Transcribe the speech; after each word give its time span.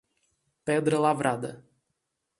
Pedra 0.65 0.97
Lavrada 0.97 1.63